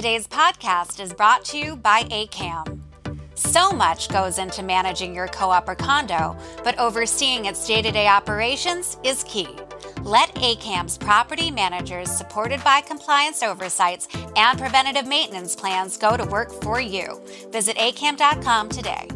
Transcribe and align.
Today's 0.00 0.26
podcast 0.26 0.98
is 0.98 1.12
brought 1.12 1.44
to 1.44 1.58
you 1.58 1.76
by 1.76 2.04
AKAM. 2.04 2.80
So 3.34 3.70
much 3.70 4.08
goes 4.08 4.38
into 4.38 4.62
managing 4.62 5.14
your 5.14 5.28
co 5.28 5.50
op 5.50 5.68
or 5.68 5.74
condo, 5.74 6.34
but 6.64 6.78
overseeing 6.78 7.44
its 7.44 7.66
day 7.66 7.82
to 7.82 7.90
day 7.90 8.08
operations 8.08 8.96
is 9.04 9.22
key. 9.24 9.50
Let 10.00 10.34
AKAM's 10.36 10.96
property 10.96 11.50
managers, 11.50 12.10
supported 12.10 12.64
by 12.64 12.80
compliance 12.80 13.42
oversights 13.42 14.08
and 14.36 14.58
preventative 14.58 15.06
maintenance 15.06 15.54
plans, 15.54 15.98
go 15.98 16.16
to 16.16 16.24
work 16.24 16.50
for 16.62 16.80
you. 16.80 17.20
Visit 17.52 17.76
akam.com 17.76 18.70
today. 18.70 19.06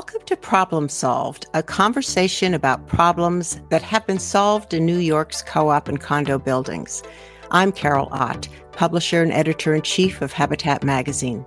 Welcome 0.00 0.24
to 0.28 0.36
Problem 0.36 0.88
Solved, 0.88 1.44
a 1.52 1.62
conversation 1.62 2.54
about 2.54 2.86
problems 2.86 3.60
that 3.68 3.82
have 3.82 4.06
been 4.06 4.18
solved 4.18 4.72
in 4.72 4.86
New 4.86 4.96
York's 4.96 5.42
co 5.42 5.68
op 5.68 5.88
and 5.88 6.00
condo 6.00 6.38
buildings. 6.38 7.02
I'm 7.50 7.70
Carol 7.70 8.08
Ott, 8.10 8.48
publisher 8.72 9.22
and 9.22 9.30
editor 9.30 9.74
in 9.74 9.82
chief 9.82 10.22
of 10.22 10.32
Habitat 10.32 10.82
Magazine. 10.82 11.44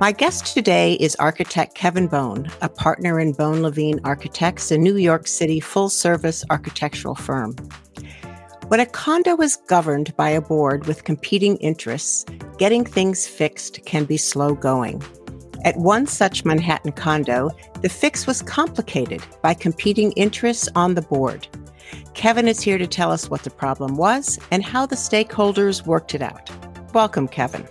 My 0.00 0.10
guest 0.10 0.54
today 0.54 0.94
is 0.94 1.16
architect 1.16 1.74
Kevin 1.74 2.06
Bone, 2.06 2.50
a 2.62 2.70
partner 2.70 3.20
in 3.20 3.32
Bone 3.32 3.60
Levine 3.60 4.00
Architects, 4.04 4.70
a 4.70 4.78
New 4.78 4.96
York 4.96 5.26
City 5.26 5.60
full 5.60 5.90
service 5.90 6.46
architectural 6.48 7.14
firm. 7.14 7.54
When 8.68 8.80
a 8.80 8.86
condo 8.86 9.36
is 9.42 9.58
governed 9.68 10.16
by 10.16 10.30
a 10.30 10.40
board 10.40 10.86
with 10.86 11.04
competing 11.04 11.58
interests, 11.58 12.24
getting 12.56 12.86
things 12.86 13.28
fixed 13.28 13.84
can 13.84 14.06
be 14.06 14.16
slow 14.16 14.54
going. 14.54 15.02
At 15.66 15.76
one 15.78 16.06
such 16.06 16.44
Manhattan 16.44 16.92
condo, 16.92 17.50
the 17.82 17.88
fix 17.88 18.24
was 18.24 18.40
complicated 18.40 19.20
by 19.42 19.52
competing 19.52 20.12
interests 20.12 20.68
on 20.76 20.94
the 20.94 21.02
board. 21.02 21.48
Kevin 22.14 22.46
is 22.46 22.60
here 22.60 22.78
to 22.78 22.86
tell 22.86 23.10
us 23.10 23.28
what 23.28 23.42
the 23.42 23.50
problem 23.50 23.96
was 23.96 24.38
and 24.52 24.64
how 24.64 24.86
the 24.86 24.94
stakeholders 24.94 25.84
worked 25.84 26.14
it 26.14 26.22
out. 26.22 26.48
Welcome, 26.94 27.26
Kevin. 27.26 27.66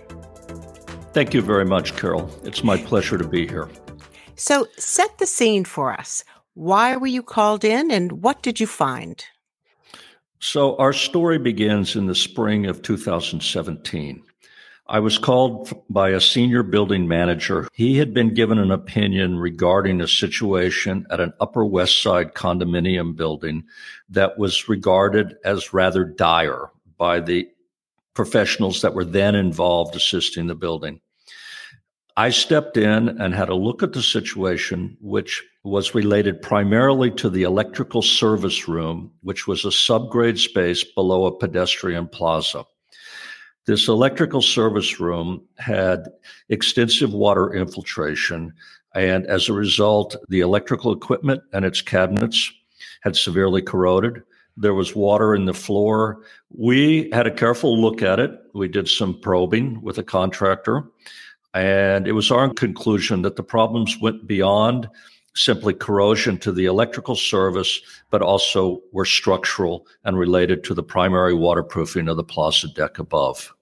Thank 1.14 1.32
you 1.32 1.40
very 1.40 1.64
much, 1.64 1.96
Carol. 1.96 2.30
It's 2.44 2.62
my 2.62 2.76
pleasure 2.76 3.16
to 3.16 3.26
be 3.26 3.48
here. 3.48 3.70
So, 4.34 4.68
set 4.76 5.16
the 5.16 5.26
scene 5.26 5.64
for 5.64 5.90
us. 5.90 6.22
Why 6.52 6.98
were 6.98 7.06
you 7.06 7.22
called 7.22 7.64
in 7.64 7.90
and 7.90 8.22
what 8.22 8.42
did 8.42 8.60
you 8.60 8.66
find? 8.66 9.24
So, 10.38 10.76
our 10.76 10.92
story 10.92 11.38
begins 11.38 11.96
in 11.96 12.04
the 12.04 12.14
spring 12.14 12.66
of 12.66 12.82
2017. 12.82 14.22
I 14.88 15.00
was 15.00 15.18
called 15.18 15.72
by 15.90 16.10
a 16.10 16.20
senior 16.20 16.62
building 16.62 17.08
manager. 17.08 17.66
He 17.72 17.98
had 17.98 18.14
been 18.14 18.34
given 18.34 18.58
an 18.58 18.70
opinion 18.70 19.36
regarding 19.36 20.00
a 20.00 20.06
situation 20.06 21.06
at 21.10 21.18
an 21.18 21.32
Upper 21.40 21.64
West 21.64 22.00
Side 22.00 22.34
condominium 22.34 23.16
building 23.16 23.64
that 24.10 24.38
was 24.38 24.68
regarded 24.68 25.38
as 25.44 25.74
rather 25.74 26.04
dire 26.04 26.70
by 26.96 27.18
the 27.18 27.48
professionals 28.14 28.82
that 28.82 28.94
were 28.94 29.04
then 29.04 29.34
involved 29.34 29.96
assisting 29.96 30.46
the 30.46 30.54
building. 30.54 31.00
I 32.16 32.30
stepped 32.30 32.76
in 32.76 33.08
and 33.08 33.34
had 33.34 33.48
a 33.48 33.56
look 33.56 33.82
at 33.82 33.92
the 33.92 34.02
situation, 34.02 34.96
which 35.00 35.42
was 35.64 35.96
related 35.96 36.40
primarily 36.40 37.10
to 37.10 37.28
the 37.28 37.42
electrical 37.42 38.02
service 38.02 38.68
room, 38.68 39.12
which 39.22 39.48
was 39.48 39.64
a 39.64 39.68
subgrade 39.68 40.38
space 40.38 40.84
below 40.84 41.26
a 41.26 41.36
pedestrian 41.36 42.06
plaza. 42.06 42.64
This 43.66 43.88
electrical 43.88 44.42
service 44.42 45.00
room 45.00 45.42
had 45.58 46.06
extensive 46.50 47.12
water 47.12 47.52
infiltration, 47.52 48.54
and 48.94 49.26
as 49.26 49.48
a 49.48 49.54
result, 49.54 50.14
the 50.28 50.38
electrical 50.38 50.92
equipment 50.92 51.42
and 51.52 51.64
its 51.64 51.82
cabinets 51.82 52.52
had 53.00 53.16
severely 53.16 53.60
corroded. 53.60 54.22
There 54.56 54.74
was 54.74 54.94
water 54.94 55.34
in 55.34 55.46
the 55.46 55.52
floor. 55.52 56.22
We 56.50 57.10
had 57.12 57.26
a 57.26 57.34
careful 57.34 57.76
look 57.76 58.02
at 58.02 58.20
it. 58.20 58.30
We 58.54 58.68
did 58.68 58.88
some 58.88 59.20
probing 59.20 59.82
with 59.82 59.98
a 59.98 60.04
contractor, 60.04 60.84
and 61.52 62.06
it 62.06 62.12
was 62.12 62.30
our 62.30 62.48
conclusion 62.54 63.22
that 63.22 63.34
the 63.34 63.42
problems 63.42 63.98
went 64.00 64.28
beyond 64.28 64.88
simply 65.34 65.74
corrosion 65.74 66.38
to 66.38 66.52
the 66.52 66.66
electrical 66.66 67.16
service, 67.16 67.80
but 68.10 68.22
also 68.22 68.80
were 68.92 69.04
structural 69.04 69.88
and 70.04 70.16
related 70.16 70.62
to 70.64 70.72
the 70.72 70.84
primary 70.84 71.34
waterproofing 71.34 72.08
of 72.08 72.16
the 72.16 72.24
plaza 72.24 72.68
deck 72.68 73.00
above. 73.00 73.52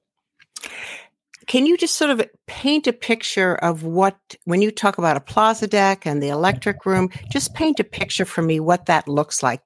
Can 1.47 1.67
you 1.67 1.77
just 1.77 1.97
sort 1.97 2.11
of 2.11 2.23
paint 2.47 2.87
a 2.87 2.93
picture 2.93 3.55
of 3.57 3.83
what, 3.83 4.17
when 4.45 4.63
you 4.63 4.71
talk 4.71 4.99
about 4.99 5.17
a 5.17 5.21
plaza 5.21 5.67
deck 5.67 6.07
and 6.07 6.23
the 6.23 6.29
electric 6.29 6.87
room, 6.87 7.11
just 7.31 7.55
paint 7.55 7.81
a 7.81 7.85
picture 7.85 8.25
for 8.25 8.43
me 8.43 8.61
what 8.61 8.87
that 8.87 9.09
looks 9.09 9.43
like? 9.43 9.61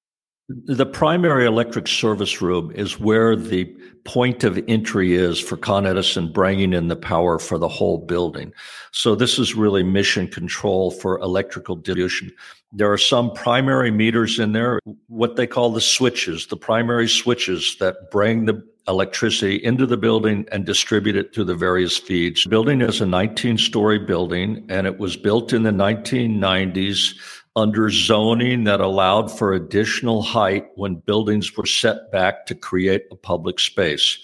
The 0.65 0.87
primary 0.87 1.45
electric 1.45 1.87
service 1.87 2.41
room 2.41 2.73
is 2.75 2.99
where 2.99 3.37
the 3.37 3.67
point 4.05 4.45
of 4.45 4.59
entry 4.67 5.15
is 5.15 5.39
for 5.39 5.59
Con 5.59 5.85
Edison 5.85 6.33
bringing 6.33 6.73
in 6.73 6.89
the 6.89 6.97
power 6.97 7.39
for 7.39 7.59
the 7.59 7.69
whole 7.69 7.99
building. 7.99 8.55
So 8.91 9.15
this 9.15 9.39
is 9.39 9.55
really 9.55 9.83
mission 9.83 10.27
control 10.27 10.91
for 10.91 11.19
electrical 11.19 11.77
distribution. 11.77 12.33
There 12.73 12.91
are 12.91 12.99
some 12.99 13.31
primary 13.33 13.91
meters 13.91 14.39
in 14.39 14.53
there, 14.53 14.81
what 15.09 15.37
they 15.37 15.47
call 15.47 15.71
the 15.71 15.83
switches, 15.83 16.47
the 16.47 16.57
primary 16.57 17.09
switches 17.09 17.77
that 17.81 18.11
bring 18.11 18.47
the 18.47 18.67
electricity 18.89 19.57
into 19.57 19.87
the 19.87 19.97
building 19.97 20.47
and 20.51 20.65
distribute 20.65 21.17
it 21.17 21.33
to 21.35 21.45
the 21.45 21.55
various 21.55 21.99
feeds. 21.99 22.45
The 22.45 22.51
building 22.51 22.81
is 22.81 23.01
a 23.01 23.07
19 23.07 23.59
story 23.59 23.99
building 23.99 24.65
and 24.69 24.87
it 24.87 24.99
was 24.99 25.17
built 25.17 25.53
in 25.53 25.63
the 25.63 25.71
1990s 25.71 27.15
under 27.55 27.91
zoning 27.91 28.65
that 28.65 28.81
allowed 28.81 29.37
for 29.37 29.53
additional 29.53 30.23
height 30.23 30.67
when 30.77 30.95
buildings 30.95 31.57
were 31.57 31.67
set 31.67 32.11
back 32.11 32.47
to 32.47 32.55
create 32.55 33.05
a 33.11 33.17
public 33.17 33.61
space. 33.61 34.19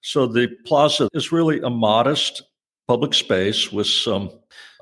So 0.00 0.26
the 0.26 0.48
plaza 0.64 1.08
is 1.12 1.32
really 1.32 1.60
a 1.60 1.70
modest 1.70 2.42
public 2.86 3.14
space 3.14 3.70
with 3.70 3.86
some 3.86 4.30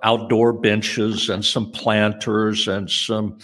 outdoor 0.02 0.52
benches 0.52 1.28
and 1.28 1.44
some 1.44 1.72
planters 1.72 2.69
and 2.69 2.88
some 2.88 3.38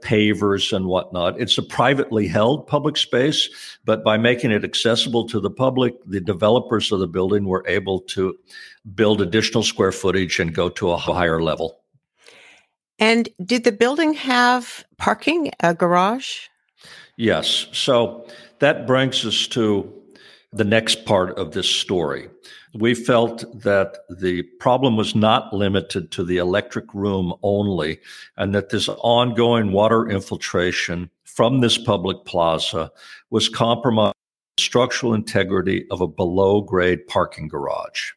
pavers 0.00 0.72
and 0.72 0.86
whatnot. 0.86 1.40
It's 1.40 1.58
a 1.58 1.62
privately 1.62 2.26
held 2.26 2.66
public 2.66 2.96
space, 2.96 3.48
but 3.84 4.04
by 4.04 4.16
making 4.16 4.50
it 4.50 4.64
accessible 4.64 5.26
to 5.28 5.40
the 5.40 5.50
public, 5.50 5.94
the 6.06 6.20
developers 6.20 6.92
of 6.92 7.00
the 7.00 7.08
building 7.08 7.44
were 7.44 7.64
able 7.66 8.00
to 8.00 8.36
build 8.94 9.20
additional 9.20 9.62
square 9.62 9.92
footage 9.92 10.38
and 10.38 10.54
go 10.54 10.68
to 10.70 10.90
a 10.90 10.96
higher 10.96 11.42
level. 11.42 11.80
And 12.98 13.28
did 13.44 13.64
the 13.64 13.72
building 13.72 14.14
have 14.14 14.84
parking, 14.96 15.52
a 15.60 15.74
garage? 15.74 16.48
Yes. 17.16 17.66
So 17.72 18.26
that 18.58 18.86
brings 18.86 19.24
us 19.24 19.46
to 19.48 19.92
the 20.52 20.64
next 20.64 21.04
part 21.04 21.38
of 21.38 21.52
this 21.52 21.68
story. 21.68 22.28
We 22.74 22.94
felt 22.94 23.44
that 23.62 23.98
the 24.10 24.42
problem 24.60 24.96
was 24.96 25.14
not 25.14 25.52
limited 25.52 26.10
to 26.12 26.24
the 26.24 26.36
electric 26.36 26.92
room 26.94 27.34
only, 27.42 28.00
and 28.36 28.54
that 28.54 28.68
this 28.70 28.88
ongoing 28.88 29.72
water 29.72 30.08
infiltration 30.08 31.10
from 31.24 31.60
this 31.60 31.78
public 31.78 32.24
plaza 32.24 32.90
was 33.30 33.48
compromising 33.48 34.12
the 34.56 34.62
structural 34.62 35.14
integrity 35.14 35.86
of 35.90 36.00
a 36.00 36.08
below 36.08 36.60
grade 36.60 37.06
parking 37.06 37.48
garage. 37.48 38.10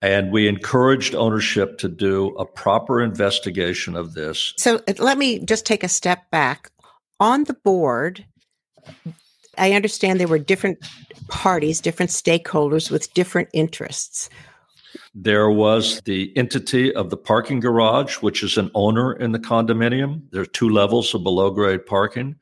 And 0.00 0.30
we 0.30 0.46
encouraged 0.46 1.14
ownership 1.14 1.78
to 1.78 1.88
do 1.88 2.28
a 2.36 2.46
proper 2.46 3.02
investigation 3.02 3.96
of 3.96 4.14
this. 4.14 4.54
So 4.56 4.76
uh, 4.86 4.94
let 4.98 5.18
me 5.18 5.40
just 5.40 5.66
take 5.66 5.82
a 5.82 5.88
step 5.88 6.30
back. 6.30 6.70
On 7.20 7.42
the 7.44 7.54
board, 7.54 8.24
I 9.58 9.72
understand 9.72 10.20
there 10.20 10.28
were 10.28 10.38
different 10.38 10.78
parties, 11.28 11.80
different 11.80 12.10
stakeholders 12.10 12.90
with 12.90 13.12
different 13.14 13.48
interests. 13.52 14.30
There 15.14 15.50
was 15.50 16.00
the 16.04 16.32
entity 16.36 16.94
of 16.94 17.10
the 17.10 17.16
parking 17.16 17.60
garage, 17.60 18.16
which 18.16 18.42
is 18.42 18.56
an 18.56 18.70
owner 18.74 19.12
in 19.12 19.32
the 19.32 19.38
condominium. 19.38 20.22
There 20.30 20.42
are 20.42 20.46
two 20.46 20.68
levels 20.68 21.14
of 21.14 21.22
below 21.22 21.50
grade 21.50 21.84
parking. 21.84 22.36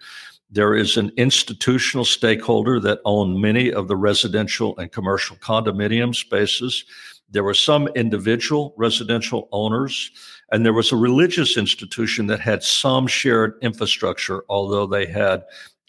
There 0.51 0.75
is 0.75 0.97
an 0.97 1.11
institutional 1.17 2.05
stakeholder 2.05 2.79
that 2.81 3.01
owned 3.05 3.41
many 3.41 3.73
of 3.73 3.89
the 3.89 3.97
residential 3.97 4.77
and 4.79 4.93
commercial 4.93 5.37
condominium 5.37 6.15
spaces. 6.15 6.85
There 7.29 7.43
were 7.43 7.55
some 7.55 7.89
individual 7.89 8.73
residential 8.77 9.49
owners, 9.51 10.11
and 10.53 10.65
there 10.65 10.73
was 10.73 10.93
a 10.93 10.97
religious 10.97 11.57
institution 11.57 12.29
that 12.29 12.39
had 12.39 12.63
some 12.63 13.09
shared 13.09 13.55
infrastructure, 13.61 14.45
although 14.49 14.87
they 14.87 15.07
had 15.07 15.43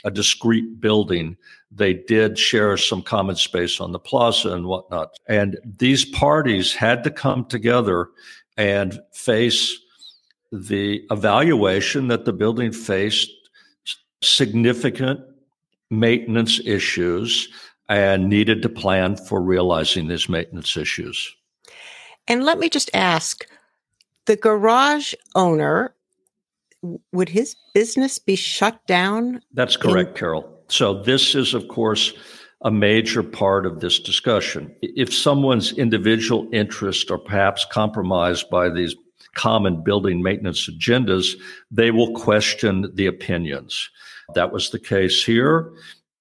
a 0.03 0.11
discrete 0.11 0.79
building. 0.79 1.38
They 1.71 1.94
did 1.94 2.38
share 2.38 2.77
some 2.77 3.01
common 3.01 3.35
space 3.35 3.79
on 3.81 3.91
the 3.91 3.99
plaza 3.99 4.53
and 4.53 4.65
whatnot. 4.65 5.17
And 5.27 5.57
these 5.65 6.05
parties 6.05 6.73
had 6.73 7.03
to 7.03 7.11
come 7.11 7.45
together 7.45 8.09
and 8.57 8.99
face 9.13 9.77
the 10.51 11.03
evaluation 11.11 12.07
that 12.07 12.25
the 12.25 12.33
building 12.33 12.71
faced 12.71 13.29
significant 14.21 15.19
maintenance 15.89 16.59
issues 16.65 17.50
and 17.89 18.29
needed 18.29 18.61
to 18.61 18.69
plan 18.69 19.15
for 19.15 19.41
realizing 19.41 20.07
these 20.07 20.27
maintenance 20.27 20.75
issues. 20.75 21.33
And 22.27 22.43
let 22.43 22.59
me 22.59 22.69
just 22.69 22.89
ask 22.93 23.47
the 24.25 24.35
garage 24.35 25.13
owner 25.35 25.93
would 27.12 27.30
his 27.30 27.56
business 27.74 28.19
be 28.19 28.36
shut 28.36 28.86
down? 28.88 29.42
That's 29.54 29.78
correct, 29.78 30.10
in- 30.12 30.16
Carol. 30.16 30.54
So, 30.69 31.01
this 31.01 31.36
is, 31.36 31.54
of 31.54 31.68
course, 31.68 32.13
a 32.62 32.72
major 32.72 33.24
part 33.24 33.66
of 33.66 33.80
this 33.80 34.00
discussion. 34.00 34.75
If 34.81 35.13
someone's 35.13 35.72
individual 35.78 36.48
interests 36.51 37.10
are 37.12 37.18
perhaps 37.18 37.66
compromised 37.72 38.50
by 38.50 38.69
these 38.69 38.95
common 39.36 39.84
building 39.84 40.22
maintenance 40.24 40.68
agendas, 40.68 41.36
they 41.72 41.92
will 41.92 42.13
question 42.13 42.92
the 42.95 43.06
opinions. 43.06 43.89
That 44.34 44.51
was 44.51 44.72
the 44.72 44.80
case 44.80 45.24
here. 45.24 45.72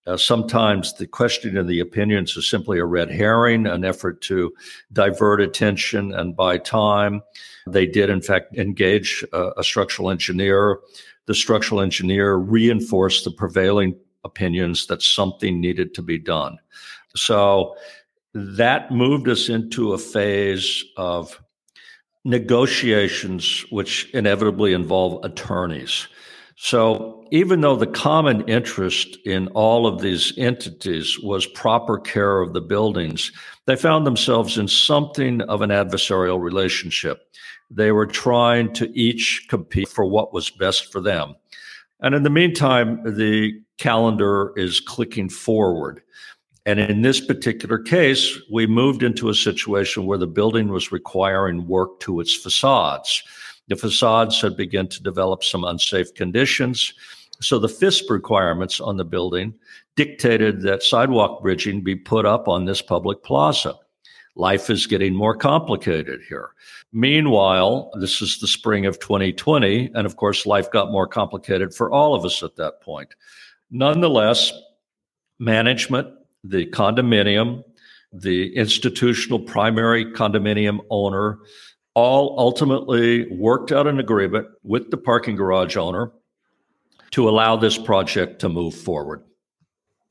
Uh, 0.06 0.17
sometimes 0.17 0.94
the 0.94 1.06
questioning 1.06 1.56
of 1.56 1.67
the 1.67 1.81
opinions 1.81 2.37
is 2.37 2.49
simply 2.49 2.79
a 2.79 2.85
red 2.85 3.11
herring, 3.11 3.67
an 3.67 3.85
effort 3.85 4.20
to 4.20 4.53
divert 4.93 5.41
attention 5.41 6.12
and 6.14 6.37
buy 6.37 6.58
time. 6.58 7.23
They 7.67 7.87
did, 7.87 8.08
in 8.08 8.23
fact, 8.23 8.56
engage 8.56 9.25
a, 9.32 9.50
a 9.58 9.64
structural 9.64 10.11
engineer. 10.11 10.79
The 11.26 11.35
structural 11.35 11.81
engineer 11.81 12.37
reinforced 12.37 13.25
the 13.25 13.32
prevailing 13.32 13.97
opinions 14.25 14.87
that 14.87 15.03
something 15.03 15.61
needed 15.61 15.93
to 15.94 16.03
be 16.03 16.19
done. 16.19 16.58
So 17.17 17.75
that 18.35 18.91
moved 18.93 19.29
us 19.29 19.49
into 19.49 19.93
a 19.93 19.99
phase 19.99 20.85
of 20.97 21.43
negotiations, 22.25 23.64
which 23.70 24.11
inevitably 24.12 24.73
involve 24.73 25.25
attorneys. 25.25 26.06
So, 26.58 27.23
even 27.31 27.61
though 27.61 27.76
the 27.76 27.87
common 27.87 28.49
interest 28.49 29.19
in 29.26 29.49
all 29.49 29.87
of 29.87 30.00
these 30.00 30.32
entities 30.38 31.19
was 31.20 31.44
proper 31.44 31.99
care 31.99 32.41
of 32.41 32.55
the 32.55 32.62
buildings, 32.62 33.31
they 33.67 33.76
found 33.76 34.06
themselves 34.06 34.56
in 34.56 34.67
something 34.67 35.43
of 35.43 35.61
an 35.61 35.69
adversarial 35.69 36.41
relationship. 36.41 37.29
They 37.70 37.93
were 37.93 38.06
trying 38.06 38.73
to 38.75 38.91
each 38.99 39.47
compete 39.49 39.88
for 39.88 40.06
what 40.06 40.32
was 40.32 40.49
best 40.49 40.91
for 40.91 41.00
them. 41.00 41.35
And 42.00 42.14
in 42.14 42.23
the 42.23 42.31
meantime, 42.31 43.03
the 43.05 43.53
calendar 43.76 44.53
is 44.56 44.81
clicking 44.81 45.29
forward. 45.29 46.00
And 46.64 46.81
in 46.81 47.03
this 47.03 47.20
particular 47.20 47.79
case, 47.79 48.41
we 48.50 48.67
moved 48.67 49.03
into 49.03 49.29
a 49.29 49.35
situation 49.35 50.06
where 50.06 50.19
the 50.19 50.26
building 50.26 50.69
was 50.69 50.91
requiring 50.91 51.69
work 51.69 52.00
to 52.00 52.19
its 52.20 52.35
facades. 52.35 53.23
The 53.69 53.77
facades 53.77 54.41
had 54.41 54.57
begun 54.57 54.89
to 54.89 55.03
develop 55.03 55.43
some 55.43 55.65
unsafe 55.65 56.15
conditions. 56.15 56.95
So 57.41 57.59
the 57.59 57.69
FISP 57.69 58.09
requirements 58.11 58.81
on 58.81 58.97
the 58.97 59.05
building 59.05 59.55
dictated 59.97 60.63
that 60.63 60.83
sidewalk 60.83 61.43
bridging 61.43 61.83
be 61.83 61.97
put 61.97 62.25
up 62.25 62.49
on 62.49 62.65
this 62.65 62.81
public 62.81 63.23
plaza. 63.23 63.75
Life 64.37 64.69
is 64.69 64.87
getting 64.87 65.15
more 65.15 65.35
complicated 65.35 66.21
here. 66.29 66.51
Meanwhile, 66.93 67.91
this 67.99 68.21
is 68.21 68.39
the 68.39 68.47
spring 68.47 68.87
of 68.87 68.99
2020. 69.01 69.91
And 69.95 70.07
of 70.07 70.17
course, 70.17 70.47
life 70.47 70.71
got 70.71 70.93
more 70.93 71.07
complicated 71.07 71.75
for 71.75 71.91
all 71.91 72.15
of 72.15 72.25
us 72.25 72.43
at 72.43 72.57
that 72.57 72.83
point. 72.83 73.15
Nonetheless, 73.71 74.53
management, 75.39 76.09
the 76.45 76.67
condominium, 76.67 77.65
the 78.13 78.55
institutional 78.57 79.41
primary 79.41 80.05
condominium 80.05 80.81
owner, 80.91 81.39
all 81.96 82.38
ultimately 82.38 83.26
worked 83.32 83.72
out 83.72 83.87
an 83.87 83.98
agreement 83.98 84.46
with 84.62 84.90
the 84.90 84.98
parking 84.98 85.34
garage 85.34 85.78
owner 85.78 86.12
to 87.10 87.26
allow 87.26 87.56
this 87.56 87.78
project 87.78 88.38
to 88.38 88.50
move 88.50 88.75
forward. 88.75 89.22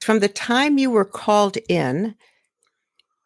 From 0.01 0.19
the 0.19 0.27
time 0.27 0.79
you 0.79 0.89
were 0.89 1.05
called 1.05 1.57
in 1.69 2.15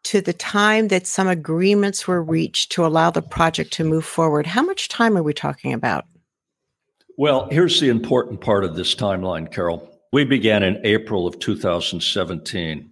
to 0.04 0.20
the 0.20 0.34
time 0.34 0.90
that 0.90 1.08
some 1.08 1.30
agreements 1.30 2.06
were 2.06 2.22
reached 2.22 2.74
to 2.74 2.86
allow 2.86 3.10
the 3.10 3.22
project 3.22 3.72
to 3.74 3.86
move 3.86 4.04
forward, 4.04 4.46
how 4.46 4.62
much 4.62 4.90
time 4.90 5.18
are 5.18 5.24
we 5.24 5.34
talking 5.34 5.72
about? 5.72 6.06
Well, 7.18 7.48
here's 7.52 7.80
the 7.80 7.88
important 7.88 8.42
part 8.42 8.66
of 8.66 8.76
this 8.76 8.94
timeline, 8.94 9.50
Carol. 9.50 9.90
We 10.12 10.26
began 10.26 10.64
in 10.64 10.86
April 10.86 11.28
of 11.28 11.40
2017. 11.40 12.92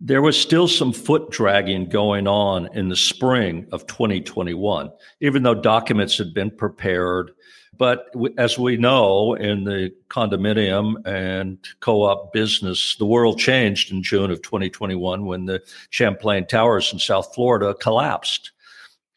There 0.00 0.22
was 0.22 0.40
still 0.40 0.68
some 0.68 0.92
foot 0.92 1.30
dragging 1.30 1.88
going 1.88 2.28
on 2.28 2.68
in 2.72 2.88
the 2.88 2.96
spring 2.96 3.66
of 3.72 3.86
2021, 3.88 4.92
even 5.20 5.42
though 5.42 5.54
documents 5.54 6.16
had 6.16 6.32
been 6.32 6.52
prepared. 6.52 7.32
But 7.76 8.06
as 8.38 8.58
we 8.58 8.76
know 8.76 9.34
in 9.34 9.64
the 9.64 9.92
condominium 10.08 11.04
and 11.06 11.58
co 11.80 12.02
op 12.02 12.32
business, 12.32 12.96
the 12.96 13.06
world 13.06 13.38
changed 13.38 13.92
in 13.92 14.02
June 14.02 14.30
of 14.30 14.42
2021 14.42 15.24
when 15.26 15.46
the 15.46 15.62
Champlain 15.90 16.46
Towers 16.46 16.92
in 16.92 16.98
South 16.98 17.34
Florida 17.34 17.74
collapsed. 17.74 18.52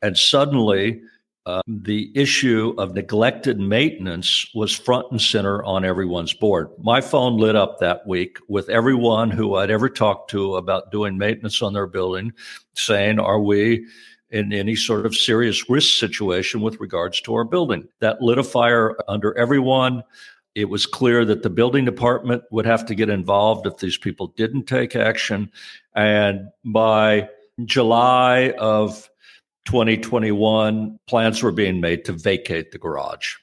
And 0.01 0.17
suddenly, 0.17 1.01
uh, 1.45 1.61
the 1.67 2.11
issue 2.13 2.75
of 2.77 2.93
neglected 2.93 3.59
maintenance 3.59 4.45
was 4.53 4.75
front 4.75 5.07
and 5.09 5.21
center 5.21 5.63
on 5.63 5.83
everyone's 5.83 6.33
board. 6.33 6.69
My 6.77 7.01
phone 7.01 7.37
lit 7.37 7.55
up 7.55 7.79
that 7.79 8.05
week 8.05 8.37
with 8.47 8.69
everyone 8.69 9.31
who 9.31 9.55
I'd 9.55 9.71
ever 9.71 9.89
talked 9.89 10.29
to 10.31 10.55
about 10.57 10.91
doing 10.91 11.17
maintenance 11.17 11.61
on 11.63 11.73
their 11.73 11.87
building 11.87 12.31
saying, 12.75 13.19
Are 13.19 13.41
we 13.41 13.87
in 14.29 14.53
any 14.53 14.75
sort 14.75 15.05
of 15.05 15.15
serious 15.15 15.67
risk 15.67 15.99
situation 15.99 16.61
with 16.61 16.79
regards 16.79 17.19
to 17.21 17.33
our 17.33 17.43
building? 17.43 17.87
That 17.99 18.21
lit 18.21 18.37
a 18.37 18.43
fire 18.43 18.95
under 19.07 19.35
everyone. 19.35 20.03
It 20.53 20.65
was 20.65 20.85
clear 20.85 21.25
that 21.25 21.41
the 21.41 21.49
building 21.49 21.85
department 21.85 22.43
would 22.51 22.65
have 22.67 22.85
to 22.85 22.95
get 22.95 23.09
involved 23.09 23.65
if 23.65 23.77
these 23.77 23.97
people 23.97 24.27
didn't 24.37 24.65
take 24.65 24.95
action. 24.95 25.51
And 25.95 26.49
by 26.65 27.29
July 27.65 28.51
of 28.59 29.09
2021, 29.65 30.99
plans 31.07 31.43
were 31.43 31.51
being 31.51 31.79
made 31.79 32.05
to 32.05 32.13
vacate 32.13 32.71
the 32.71 32.77
garage. 32.77 33.35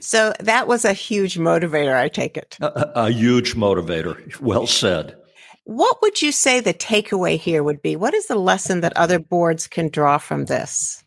so 0.00 0.32
that 0.40 0.68
was 0.68 0.84
a 0.84 0.92
huge 0.92 1.38
motivator, 1.38 1.96
I 1.96 2.08
take 2.08 2.36
it. 2.36 2.56
A, 2.60 3.06
a, 3.06 3.10
huge 3.10 3.54
motivator. 3.54 4.38
Well 4.40 4.66
said. 4.66 5.16
What 5.64 6.02
would 6.02 6.20
you 6.20 6.30
say 6.30 6.60
the 6.60 6.74
takeaway 6.74 7.38
here 7.38 7.62
would 7.62 7.80
be? 7.80 7.96
What 7.96 8.12
is 8.12 8.26
the 8.26 8.34
lesson 8.34 8.80
that 8.82 8.96
other 8.96 9.18
boards 9.18 9.66
can 9.66 9.88
draw 9.88 10.18
from 10.18 10.44
this? 10.44 11.02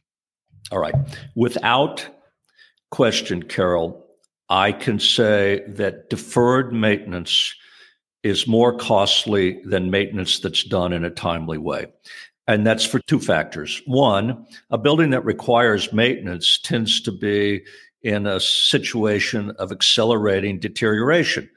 All 0.72 0.80
right. 0.80 0.96
Without 1.36 2.08
question, 2.90 3.44
Carol, 3.44 4.04
I 4.50 4.72
can 4.72 5.00
say 5.00 5.64
that 5.68 6.10
deferred 6.10 6.74
maintenance 6.74 7.54
is 8.24 8.48
more 8.48 8.76
costly 8.76 9.62
than 9.64 9.92
maintenance 9.92 10.40
that's 10.40 10.64
done 10.64 10.92
in 10.92 11.06
a 11.06 11.10
timely 11.10 11.58
way. 11.58 11.88
And 12.48 12.66
that's 12.66 12.86
for 12.86 13.00
two 13.00 13.20
factors. 13.20 13.82
One, 13.86 14.46
a 14.70 14.78
building 14.78 15.10
that 15.10 15.26
requires 15.26 15.92
maintenance 15.92 16.58
tends 16.58 17.02
to 17.02 17.12
be 17.12 17.64
in 18.04 18.26
a 18.26 18.40
situation 18.40 19.52
of 19.60 19.72
accelerating 19.72 20.60
deterioration. 20.60 21.50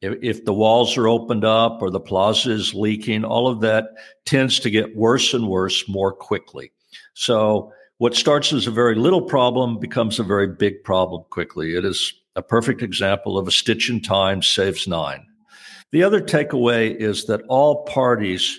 If, 0.00 0.18
if, 0.20 0.44
the 0.44 0.52
walls 0.52 0.98
are 0.98 1.06
opened 1.06 1.44
up 1.44 1.80
or 1.80 1.90
the 1.90 2.00
plaza 2.00 2.50
is 2.50 2.74
leaking, 2.74 3.24
all 3.24 3.46
of 3.46 3.60
that 3.60 3.84
tends 4.24 4.58
to 4.60 4.70
get 4.70 4.96
worse 4.96 5.32
and 5.32 5.48
worse 5.48 5.88
more 5.88 6.12
quickly. 6.12 6.72
So, 7.14 7.72
what 7.98 8.16
starts 8.16 8.52
as 8.52 8.66
a 8.66 8.72
very 8.72 8.96
little 8.96 9.22
problem 9.22 9.78
becomes 9.78 10.18
a 10.18 10.24
very 10.24 10.48
big 10.48 10.82
problem 10.82 11.22
quickly. 11.30 11.76
It 11.76 11.84
is 11.84 12.12
a 12.34 12.42
perfect 12.42 12.82
example 12.82 13.38
of 13.38 13.46
a 13.46 13.52
stitch 13.52 13.88
in 13.88 14.00
time 14.00 14.42
saves 14.42 14.88
nine. 14.88 15.24
The 15.92 16.02
other 16.02 16.20
takeaway 16.20 16.96
is 16.96 17.26
that 17.26 17.42
all 17.48 17.84
parties 17.84 18.58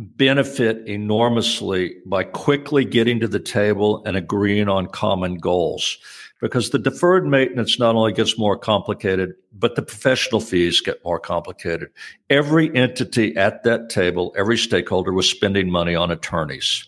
benefit 0.00 0.86
enormously 0.86 1.96
by 2.06 2.24
quickly 2.24 2.84
getting 2.84 3.20
to 3.20 3.28
the 3.28 3.38
table 3.38 4.02
and 4.06 4.16
agreeing 4.16 4.68
on 4.68 4.86
common 4.86 5.36
goals. 5.36 5.98
Because 6.40 6.70
the 6.70 6.78
deferred 6.78 7.26
maintenance 7.26 7.78
not 7.78 7.94
only 7.94 8.14
gets 8.14 8.38
more 8.38 8.56
complicated, 8.56 9.34
but 9.52 9.76
the 9.76 9.82
professional 9.82 10.40
fees 10.40 10.80
get 10.80 11.04
more 11.04 11.20
complicated. 11.20 11.90
Every 12.30 12.74
entity 12.74 13.36
at 13.36 13.62
that 13.64 13.90
table, 13.90 14.34
every 14.38 14.56
stakeholder 14.56 15.12
was 15.12 15.28
spending 15.28 15.70
money 15.70 15.94
on 15.94 16.10
attorneys. 16.10 16.86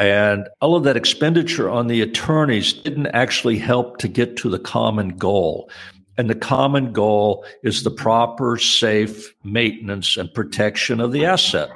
And 0.00 0.48
all 0.60 0.74
of 0.74 0.82
that 0.84 0.96
expenditure 0.96 1.70
on 1.70 1.86
the 1.86 2.00
attorneys 2.00 2.72
didn't 2.72 3.08
actually 3.08 3.58
help 3.58 3.98
to 3.98 4.08
get 4.08 4.36
to 4.38 4.48
the 4.48 4.58
common 4.58 5.10
goal. 5.10 5.70
And 6.18 6.28
the 6.28 6.34
common 6.34 6.92
goal 6.92 7.44
is 7.62 7.84
the 7.84 7.90
proper, 7.92 8.56
safe 8.56 9.32
maintenance 9.44 10.16
and 10.16 10.32
protection 10.34 11.00
of 11.00 11.12
the 11.12 11.26
asset. 11.26 11.70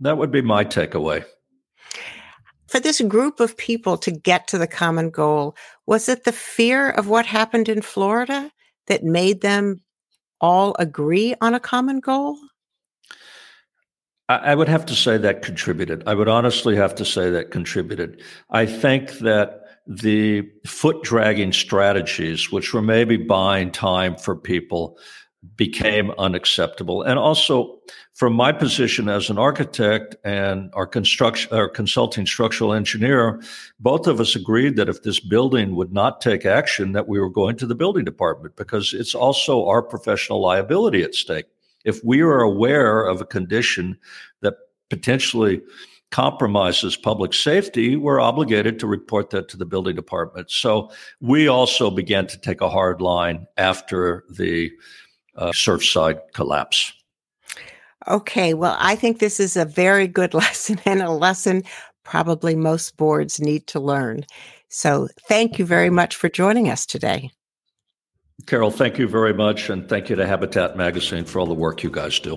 That 0.00 0.18
would 0.18 0.30
be 0.30 0.42
my 0.42 0.64
takeaway. 0.64 1.24
For 2.66 2.80
this 2.80 3.00
group 3.02 3.40
of 3.40 3.56
people 3.56 3.96
to 3.98 4.10
get 4.10 4.48
to 4.48 4.58
the 4.58 4.66
common 4.66 5.10
goal, 5.10 5.56
was 5.86 6.08
it 6.08 6.24
the 6.24 6.32
fear 6.32 6.90
of 6.90 7.08
what 7.08 7.24
happened 7.24 7.68
in 7.68 7.80
Florida 7.80 8.50
that 8.88 9.04
made 9.04 9.40
them 9.40 9.80
all 10.40 10.74
agree 10.78 11.34
on 11.40 11.54
a 11.54 11.60
common 11.60 12.00
goal? 12.00 12.36
I 14.28 14.56
would 14.56 14.68
have 14.68 14.84
to 14.86 14.94
say 14.96 15.18
that 15.18 15.42
contributed. 15.42 16.02
I 16.04 16.14
would 16.14 16.28
honestly 16.28 16.74
have 16.74 16.96
to 16.96 17.04
say 17.04 17.30
that 17.30 17.52
contributed. 17.52 18.20
I 18.50 18.66
think 18.66 19.12
that 19.20 19.62
the 19.86 20.50
foot 20.66 21.04
dragging 21.04 21.52
strategies, 21.52 22.50
which 22.50 22.74
were 22.74 22.82
maybe 22.82 23.16
buying 23.16 23.70
time 23.70 24.16
for 24.16 24.34
people, 24.34 24.98
became 25.56 26.10
unacceptable. 26.18 27.02
And 27.02 27.18
also, 27.18 27.78
from 28.14 28.32
my 28.32 28.50
position 28.50 29.08
as 29.08 29.28
an 29.28 29.38
architect 29.38 30.16
and 30.24 30.70
our 30.72 30.86
construction, 30.86 31.52
our 31.52 31.68
consulting 31.68 32.24
structural 32.24 32.72
engineer, 32.72 33.42
both 33.78 34.06
of 34.06 34.20
us 34.20 34.34
agreed 34.34 34.76
that 34.76 34.88
if 34.88 35.02
this 35.02 35.20
building 35.20 35.76
would 35.76 35.92
not 35.92 36.20
take 36.20 36.46
action, 36.46 36.92
that 36.92 37.08
we 37.08 37.20
were 37.20 37.28
going 37.28 37.56
to 37.56 37.66
the 37.66 37.74
building 37.74 38.04
department 38.04 38.56
because 38.56 38.94
it's 38.94 39.14
also 39.14 39.66
our 39.66 39.82
professional 39.82 40.40
liability 40.40 41.02
at 41.02 41.14
stake. 41.14 41.46
If 41.84 42.02
we 42.02 42.22
are 42.22 42.40
aware 42.40 43.02
of 43.02 43.20
a 43.20 43.26
condition 43.26 43.98
that 44.40 44.54
potentially 44.88 45.60
compromises 46.10 46.96
public 46.96 47.34
safety, 47.34 47.96
we're 47.96 48.20
obligated 48.20 48.78
to 48.78 48.86
report 48.86 49.30
that 49.30 49.48
to 49.48 49.56
the 49.56 49.66
building 49.66 49.96
department. 49.96 50.50
So 50.50 50.90
we 51.20 51.48
also 51.48 51.90
began 51.90 52.26
to 52.28 52.38
take 52.38 52.60
a 52.60 52.70
hard 52.70 53.00
line 53.00 53.46
after 53.56 54.24
the 54.30 54.70
uh, 55.36 55.50
Surfside 55.50 56.20
collapse. 56.32 56.92
Okay, 58.08 58.54
well, 58.54 58.76
I 58.78 58.94
think 58.94 59.18
this 59.18 59.40
is 59.40 59.56
a 59.56 59.64
very 59.64 60.06
good 60.06 60.34
lesson 60.42 60.80
and 60.84 61.02
a 61.02 61.10
lesson 61.10 61.62
probably 62.04 62.54
most 62.54 62.96
boards 62.96 63.40
need 63.40 63.66
to 63.66 63.80
learn. 63.80 64.24
So 64.68 65.08
thank 65.28 65.58
you 65.58 65.66
very 65.66 65.90
much 65.90 66.14
for 66.14 66.28
joining 66.28 66.70
us 66.70 66.86
today. 66.86 67.30
Carol, 68.46 68.70
thank 68.70 68.98
you 68.98 69.08
very 69.08 69.32
much. 69.32 69.70
And 69.70 69.88
thank 69.88 70.08
you 70.08 70.16
to 70.16 70.26
Habitat 70.26 70.76
Magazine 70.76 71.24
for 71.24 71.40
all 71.40 71.46
the 71.46 71.54
work 71.54 71.82
you 71.82 71.90
guys 71.90 72.20
do. 72.20 72.36